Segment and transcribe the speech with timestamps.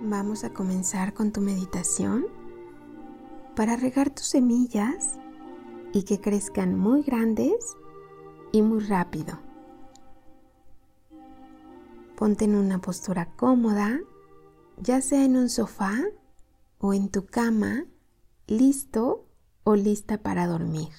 [0.00, 2.24] Vamos a comenzar con tu meditación
[3.56, 5.18] para regar tus semillas
[5.92, 7.76] y que crezcan muy grandes
[8.52, 9.40] y muy rápido.
[12.16, 13.98] Ponte en una postura cómoda,
[14.76, 15.96] ya sea en un sofá
[16.78, 17.84] o en tu cama,
[18.46, 19.26] listo
[19.64, 20.92] o lista para dormir.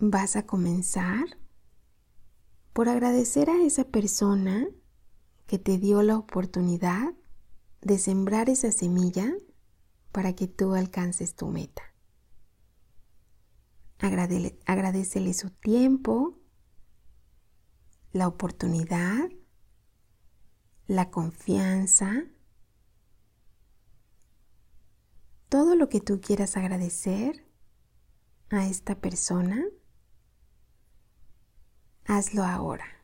[0.00, 1.38] Vas a comenzar
[2.72, 4.66] por agradecer a esa persona
[5.46, 7.14] que te dio la oportunidad
[7.80, 9.32] de sembrar esa semilla
[10.12, 11.82] para que tú alcances tu meta.
[13.98, 16.38] agradecele su tiempo,
[18.12, 19.28] la oportunidad,
[20.86, 22.24] la confianza,
[25.48, 27.46] todo lo que tú quieras agradecer
[28.50, 29.64] a esta persona,
[32.06, 33.03] hazlo ahora.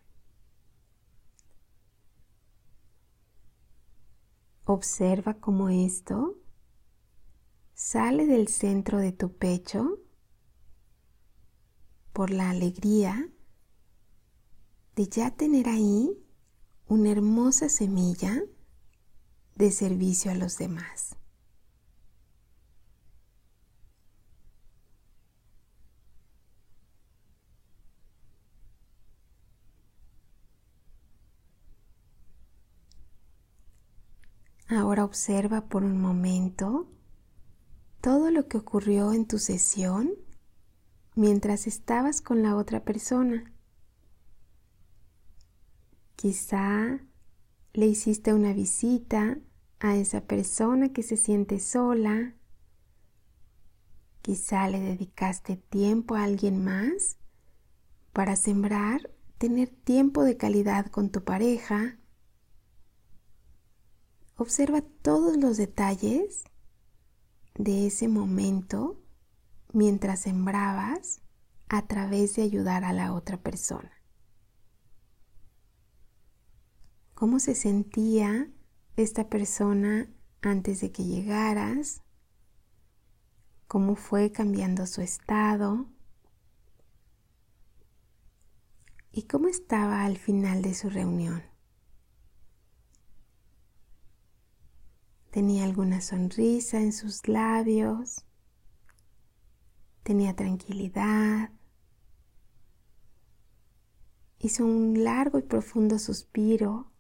[4.73, 6.38] Observa cómo esto
[7.74, 9.99] sale del centro de tu pecho
[12.12, 13.32] por la alegría
[14.95, 16.16] de ya tener ahí
[16.87, 18.45] una hermosa semilla
[19.57, 21.16] de servicio a los demás.
[34.71, 36.87] Ahora observa por un momento
[38.01, 40.12] todo lo que ocurrió en tu sesión
[41.16, 43.52] mientras estabas con la otra persona.
[46.15, 47.01] Quizá
[47.73, 49.38] le hiciste una visita
[49.80, 52.37] a esa persona que se siente sola.
[54.23, 57.18] Quizá le dedicaste tiempo a alguien más
[58.12, 61.99] para sembrar, tener tiempo de calidad con tu pareja
[64.41, 66.45] Observa todos los detalles
[67.56, 68.99] de ese momento
[69.75, 71.21] mientras sembrabas
[71.69, 73.93] a través de ayudar a la otra persona.
[77.12, 78.50] ¿Cómo se sentía
[78.97, 80.09] esta persona
[80.41, 82.00] antes de que llegaras?
[83.69, 85.84] ¿Cómo fue cambiando su estado?
[89.12, 91.50] ¿Y cómo estaba al final de su reunión?
[95.31, 98.25] Tenía alguna sonrisa en sus labios.
[100.03, 101.51] Tenía tranquilidad.
[104.39, 106.91] Hizo un largo y profundo suspiro.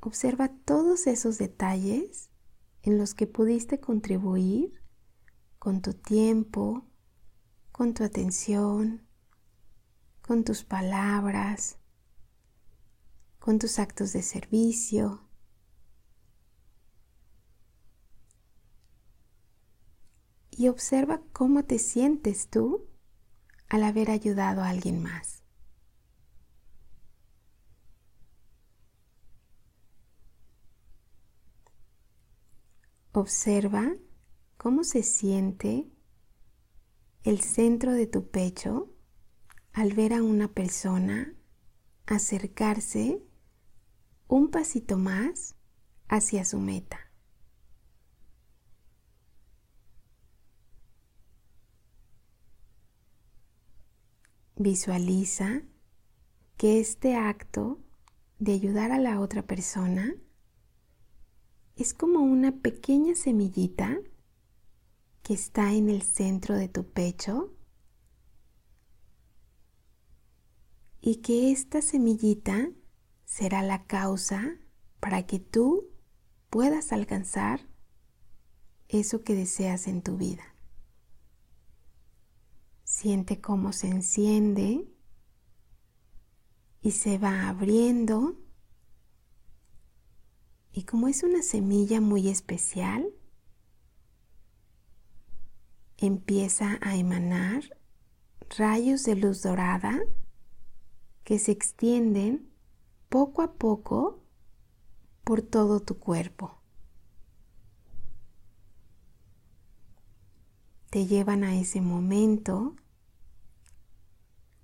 [0.00, 2.30] Observa todos esos detalles
[2.82, 4.82] en los que pudiste contribuir
[5.58, 6.84] con tu tiempo,
[7.72, 9.08] con tu atención,
[10.20, 11.78] con tus palabras,
[13.44, 15.20] con tus actos de servicio.
[20.50, 22.88] Y observa cómo te sientes tú
[23.68, 25.42] al haber ayudado a alguien más.
[33.12, 33.92] Observa
[34.56, 35.92] cómo se siente
[37.24, 38.90] el centro de tu pecho
[39.74, 41.34] al ver a una persona
[42.06, 43.22] acercarse
[44.34, 45.54] un pasito más
[46.08, 46.98] hacia su meta.
[54.56, 55.62] Visualiza
[56.56, 57.78] que este acto
[58.40, 60.12] de ayudar a la otra persona
[61.76, 64.00] es como una pequeña semillita
[65.22, 67.54] que está en el centro de tu pecho
[71.00, 72.72] y que esta semillita
[73.24, 74.58] será la causa
[75.00, 75.90] para que tú
[76.50, 77.60] puedas alcanzar
[78.88, 80.54] eso que deseas en tu vida.
[82.84, 84.86] Siente cómo se enciende
[86.80, 88.36] y se va abriendo.
[90.72, 93.08] Y como es una semilla muy especial,
[95.96, 97.64] empieza a emanar
[98.56, 100.00] rayos de luz dorada
[101.24, 102.53] que se extienden
[103.14, 104.24] poco a poco
[105.22, 106.58] por todo tu cuerpo.
[110.90, 112.74] Te llevan a ese momento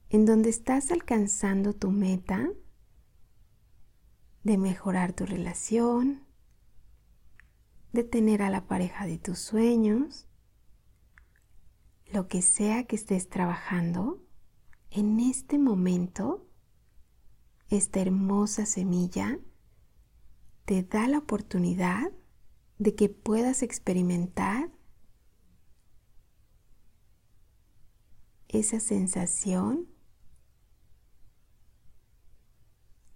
[0.08, 2.50] en donde estás alcanzando tu meta
[4.42, 6.24] de mejorar tu relación,
[7.92, 10.26] de tener a la pareja de tus sueños,
[12.12, 14.20] lo que sea que estés trabajando,
[14.90, 16.49] en este momento
[17.70, 19.38] esta hermosa semilla
[20.64, 22.12] te da la oportunidad
[22.78, 24.70] de que puedas experimentar
[28.48, 29.88] esa sensación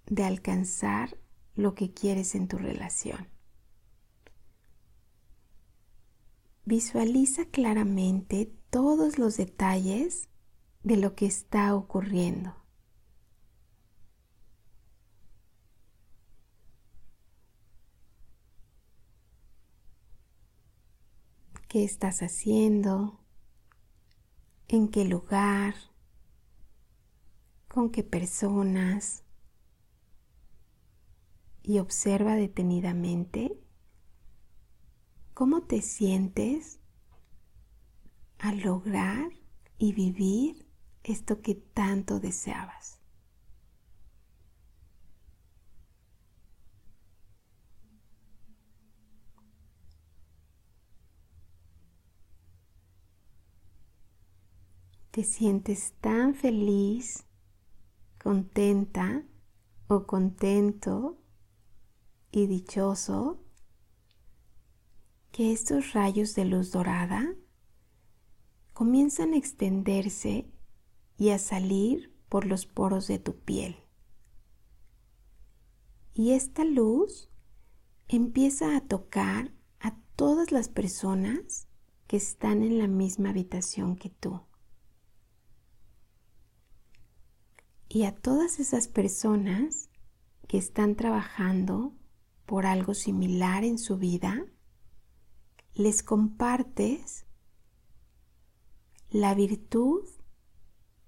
[0.06, 1.18] de alcanzar
[1.56, 3.28] lo que quieres en tu relación.
[6.64, 10.28] Visualiza claramente todos los detalles
[10.84, 12.63] de lo que está ocurriendo.
[21.74, 23.18] ¿Qué estás haciendo?
[24.68, 25.74] ¿En qué lugar?
[27.66, 29.24] ¿Con qué personas?
[31.64, 33.58] Y observa detenidamente
[35.32, 36.78] cómo te sientes
[38.38, 39.32] al lograr
[39.76, 40.68] y vivir
[41.02, 43.00] esto que tanto deseabas.
[55.14, 57.24] Te sientes tan feliz,
[58.20, 59.24] contenta
[59.86, 61.22] o contento
[62.32, 63.40] y dichoso
[65.30, 67.32] que estos rayos de luz dorada
[68.72, 70.50] comienzan a extenderse
[71.16, 73.76] y a salir por los poros de tu piel.
[76.12, 77.30] Y esta luz
[78.08, 81.68] empieza a tocar a todas las personas
[82.08, 84.40] que están en la misma habitación que tú.
[87.88, 89.88] Y a todas esas personas
[90.48, 91.94] que están trabajando
[92.46, 94.44] por algo similar en su vida,
[95.74, 97.26] les compartes
[99.10, 100.08] la virtud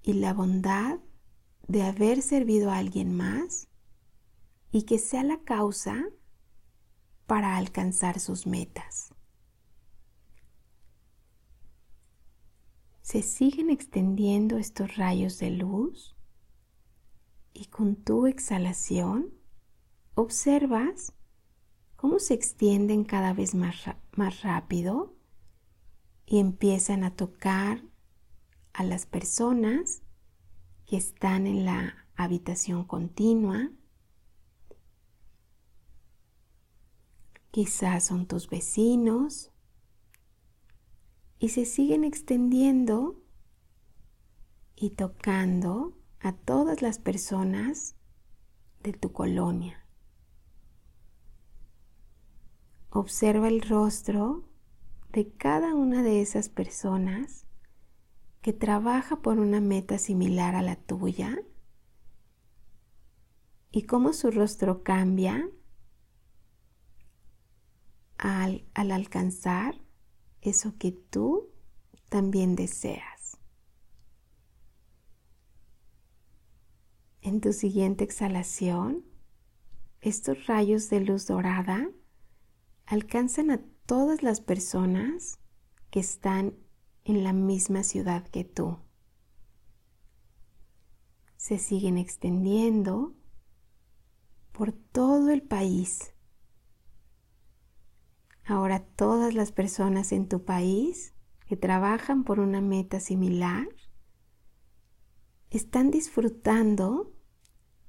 [0.02, 1.00] y la bondad
[1.68, 3.68] de haber servido a alguien más
[4.70, 6.04] y que sea la causa
[7.26, 9.12] para alcanzar sus metas.
[13.02, 16.15] Se siguen extendiendo estos rayos de luz
[17.56, 19.32] y con tu exhalación
[20.14, 21.14] observas
[21.96, 23.76] cómo se extienden cada vez más,
[24.14, 25.16] más rápido
[26.26, 27.82] y empiezan a tocar
[28.74, 30.02] a las personas
[30.84, 33.70] que están en la habitación continua.
[37.50, 39.50] Quizás son tus vecinos
[41.38, 43.22] y se siguen extendiendo
[44.74, 47.96] y tocando a todas las personas
[48.82, 49.86] de tu colonia.
[52.90, 54.48] Observa el rostro
[55.10, 57.46] de cada una de esas personas
[58.42, 61.38] que trabaja por una meta similar a la tuya
[63.72, 65.48] y cómo su rostro cambia
[68.18, 69.74] al, al alcanzar
[70.40, 71.50] eso que tú
[72.08, 73.15] también deseas.
[77.26, 79.04] En tu siguiente exhalación,
[80.00, 81.90] estos rayos de luz dorada
[82.84, 85.40] alcanzan a todas las personas
[85.90, 86.54] que están
[87.02, 88.78] en la misma ciudad que tú.
[91.36, 93.12] Se siguen extendiendo
[94.52, 96.14] por todo el país.
[98.44, 101.12] Ahora todas las personas en tu país
[101.48, 103.66] que trabajan por una meta similar
[105.50, 107.15] están disfrutando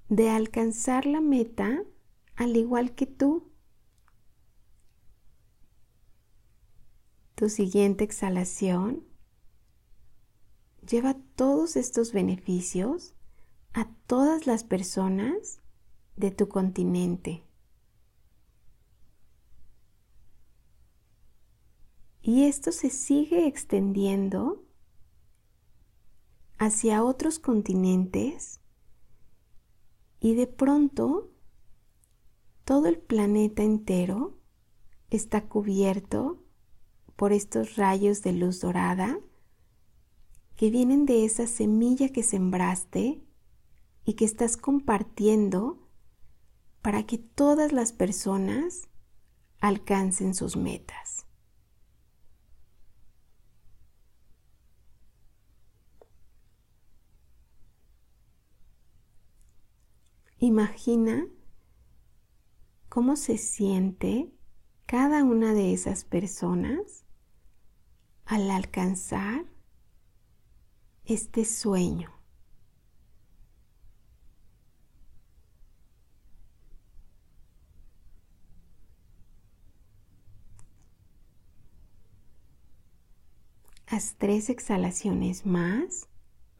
[0.09, 1.83] de alcanzar la meta
[2.35, 3.51] al igual que tú.
[7.35, 9.03] Tu siguiente exhalación
[10.87, 13.13] lleva todos estos beneficios
[13.73, 15.59] a todas las personas
[16.15, 17.43] de tu continente.
[22.21, 24.63] Y esto se sigue extendiendo
[26.57, 28.59] hacia otros continentes
[30.19, 31.31] y de pronto
[32.63, 34.38] todo el planeta entero
[35.09, 36.43] está cubierto
[37.15, 39.19] por estos rayos de luz dorada
[40.55, 43.24] que vienen de esa semilla que sembraste
[44.03, 45.88] y que estás compartiendo
[46.81, 48.88] para que todas las personas
[49.59, 51.16] alcancen sus metas.
[60.47, 61.27] Imagina
[62.87, 64.31] cómo se siente
[64.85, 67.03] cada una de esas personas
[68.23, 69.45] al alcanzar
[71.03, 72.13] este sueño.
[83.85, 86.07] Haz tres exhalaciones más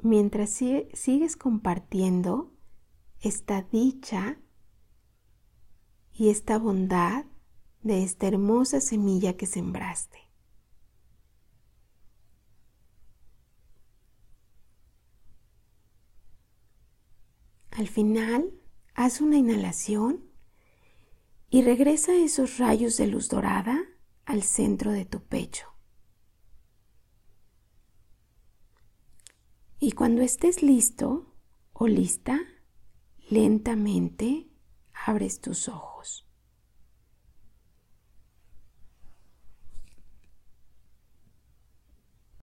[0.03, 2.51] mientras sigues compartiendo
[3.20, 4.40] esta dicha
[6.14, 7.26] y esta bondad
[7.82, 10.20] de esta hermosa semilla que sembraste.
[17.72, 18.52] Al final,
[18.96, 20.26] haz una inhalación
[21.52, 23.80] y regresa esos rayos de luz dorada
[24.26, 25.68] al centro de tu pecho.
[29.80, 31.36] Y cuando estés listo
[31.72, 32.40] o lista,
[33.30, 34.48] lentamente
[35.06, 35.97] abres tus ojos.